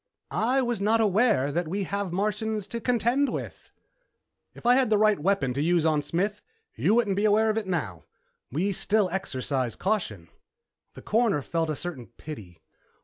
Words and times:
"I 0.31 0.63
was 0.63 0.81
not 0.81 0.99
aware 0.99 1.51
that 1.51 1.67
we 1.67 1.83
have 1.83 2.11
Martians 2.11 2.65
to 2.69 2.81
contend 2.81 3.29
with." 3.29 3.71
"If 4.55 4.65
I'd 4.65 4.73
had 4.79 4.89
the 4.89 4.97
right 4.97 5.19
weapon 5.19 5.53
to 5.53 5.61
use 5.61 5.85
on 5.85 6.01
Smith, 6.01 6.41
you 6.75 6.95
wouldn't 6.95 7.15
be 7.15 7.25
aware 7.25 7.51
of 7.51 7.57
it 7.59 7.67
now. 7.67 8.05
We 8.51 8.71
still 8.71 9.11
exercise 9.11 9.75
caution." 9.75 10.29
The 10.95 11.03
Coroner 11.03 11.43
felt 11.43 11.69
a 11.69 11.75
certain 11.75 12.07
pity. 12.07 12.63